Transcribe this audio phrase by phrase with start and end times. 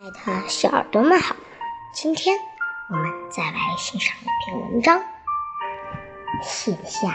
[0.00, 1.36] 爱的小耳朵们好，
[1.92, 2.36] 今天
[2.90, 5.00] 我们再来欣赏一篇文章，
[6.42, 7.14] 卸下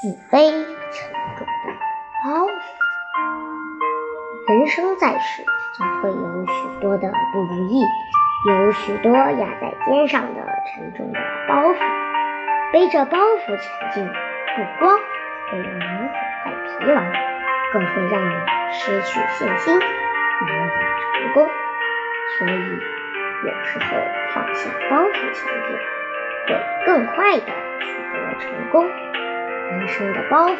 [0.00, 1.74] 自卑沉重的
[2.22, 2.52] 包袱。
[4.46, 5.44] 人生在世，
[5.76, 7.82] 总会有许多的不如意，
[8.46, 10.40] 有许多压在肩上的
[10.70, 11.18] 沉重的
[11.48, 11.78] 包袱。
[12.72, 14.96] 背着包袱前进，不光
[15.50, 16.08] 会让你很
[16.44, 17.02] 快疲劳，
[17.72, 18.34] 更会让你
[18.72, 20.70] 失去信心，难以
[21.18, 21.50] 成功。
[22.38, 22.50] 所以，
[23.46, 23.84] 有时候
[24.34, 25.78] 放下包袱前进，
[26.48, 26.48] 会
[26.86, 27.46] 更快的
[27.80, 28.90] 取得成功。
[29.70, 30.54] 人生的包袱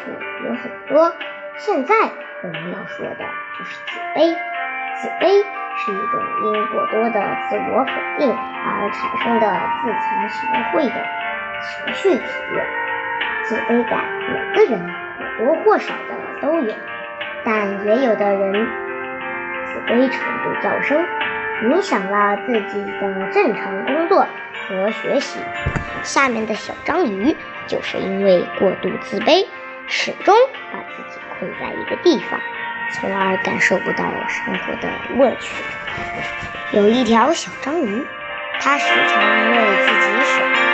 [0.44, 1.12] 有很多，
[1.56, 1.94] 现在
[2.42, 3.24] 我们要说的
[3.58, 4.36] 就是自卑。
[4.96, 5.44] 自卑
[5.76, 9.46] 是一种因过多的自我否定而产生的
[9.82, 10.38] 自惭形
[10.72, 10.94] 秽的
[11.60, 12.24] 情绪体
[12.54, 12.66] 验。
[13.42, 14.74] 自卑感每个人
[15.18, 16.72] 或多或少的都有，
[17.44, 18.66] 但也有的人
[19.66, 21.04] 自卑程度较深。
[21.62, 24.26] 影响了自己的正常工作
[24.68, 25.38] 和学习。
[26.02, 27.34] 下面的小章鱼
[27.66, 29.46] 就是因为过度自卑，
[29.86, 30.34] 始终
[30.72, 32.38] 把自己困在一个地方，
[32.92, 35.64] 从而感受不到生活的乐趣。
[36.72, 38.04] 有一条小章鱼，
[38.60, 40.73] 它时常为自己手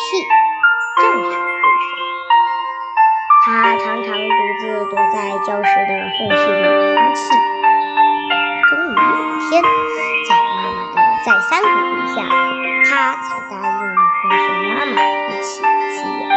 [0.00, 0.24] 的武器
[0.96, 1.92] 战胜对手。
[3.44, 6.62] 它常常独自躲在教室的缝隙里
[6.96, 7.20] 哭泣。
[8.68, 9.52] 终于有一天，
[10.28, 12.18] 在妈妈的再三鼓励下，
[12.88, 13.78] 他才答应
[14.22, 15.50] 跟随妈妈一起。
[15.60, 16.28] 去旅游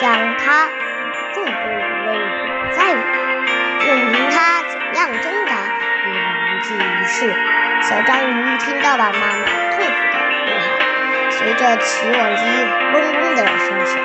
[0.00, 0.66] 将他
[1.34, 1.54] 众多鱼
[2.06, 2.08] 类
[2.40, 3.00] 裹在里，
[3.84, 5.52] 任凭他怎样挣扎
[6.06, 7.28] 也无济于事。
[7.82, 9.44] 小章鱼听到了妈妈
[9.76, 10.16] 痛苦的
[10.46, 10.72] 呼喊。
[11.30, 12.42] 随着起网机
[12.94, 14.00] 嗡嗡的声响，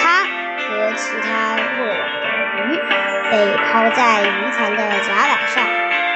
[0.00, 1.28] 它和其他
[1.76, 2.24] 落网的
[2.64, 2.80] 鱼
[3.30, 3.32] 被
[3.66, 5.62] 抛在渔船的甲板上，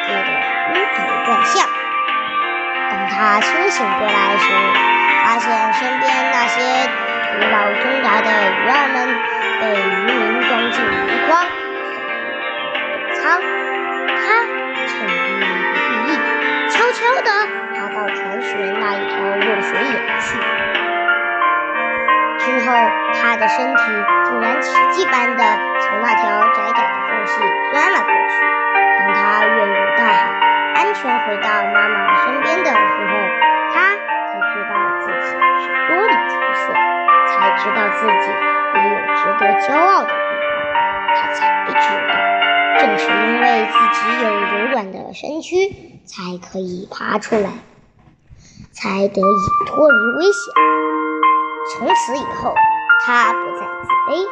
[0.07, 0.31] 跌得
[0.73, 1.69] 晕头转向。
[2.91, 4.49] 当他清醒过来时，
[5.23, 6.89] 发现身边那些
[7.29, 8.97] 徒劳挣扎的鱼儿们
[9.61, 10.17] 被渔民
[10.49, 10.87] 装进鱼
[11.29, 11.31] 筐，
[11.85, 13.21] 送入货舱。
[14.17, 14.21] 他
[14.87, 16.11] 趁渔民不注意，
[16.71, 17.29] 悄悄地
[17.75, 18.49] 爬到船舷
[18.81, 20.27] 那一条落水眼去。
[22.39, 22.73] 之后，
[23.13, 23.83] 他的身体
[24.25, 25.45] 竟然奇迹般的
[25.81, 26.23] 从那条
[26.55, 27.33] 窄窄的缝隙
[27.73, 28.35] 钻了过去。
[28.99, 30.11] 当他跃入大海，
[30.75, 32.71] 安全回到妈妈身边的
[39.69, 40.19] 骄傲的地方。
[41.15, 41.73] 他才知
[42.09, 42.13] 道，
[42.79, 47.51] 正是因为自己有柔软的身躯，才可以爬出来，
[48.73, 50.55] 才得以脱离危险。
[51.71, 52.55] 从此以后，
[53.05, 54.27] 他不再自卑，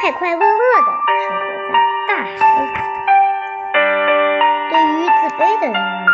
[0.00, 0.46] 快快乐乐
[0.82, 1.42] 地生活
[1.72, 1.74] 在
[2.06, 2.30] 大海
[2.62, 2.64] 里。
[4.70, 6.06] 对于自卑的人而言，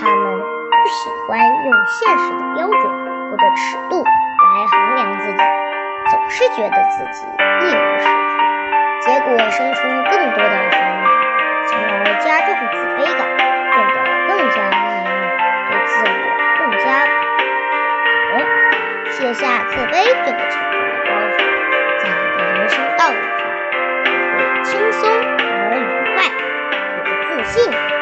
[0.00, 1.32] 他们不喜欢
[1.66, 2.80] 用现实的标准
[3.30, 5.42] 或者尺度来衡量自己，
[6.14, 8.08] 总是觉得自己一无是处，
[9.04, 11.10] 结果生出更多的烦恼，
[11.66, 13.98] 从而加重自卑感，变得
[14.28, 15.10] 更加抑郁，
[15.66, 16.14] 对自我
[16.60, 16.86] 更加
[18.30, 18.46] 不和，
[19.10, 21.36] 卸下自卑这个沉重的包袱，
[21.98, 22.02] 在
[22.52, 23.42] 人生道路上
[24.36, 25.82] 会轻松而愉
[26.14, 26.16] 快，
[27.10, 27.93] 有自信。